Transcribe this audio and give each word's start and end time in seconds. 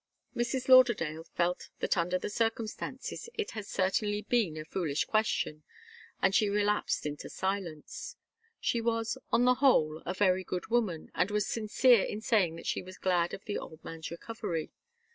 Mrs. 0.35 0.67
Lauderdale 0.67 1.23
felt 1.25 1.69
that 1.77 1.95
under 1.95 2.17
the 2.17 2.31
circumstances 2.31 3.29
it 3.35 3.51
had 3.51 3.67
certainly 3.67 4.23
been 4.23 4.55
a 4.57 4.61
very 4.63 4.63
foolish 4.65 5.05
question, 5.05 5.61
and 6.23 6.33
she 6.33 6.49
relapsed 6.49 7.05
into 7.05 7.29
silence. 7.29 8.15
She 8.59 8.81
was, 8.81 9.19
on 9.31 9.45
the 9.45 9.53
whole, 9.61 10.01
a 10.03 10.15
very 10.15 10.43
good 10.43 10.69
woman, 10.71 11.11
and 11.13 11.29
was 11.29 11.45
sincere 11.47 12.01
in 12.01 12.19
saying 12.19 12.55
that 12.55 12.65
she 12.65 12.81
was 12.81 12.97
glad 12.97 13.31
of 13.35 13.45
the 13.45 13.59
old 13.59 13.83
man's 13.85 14.09
recovery. 14.09 14.71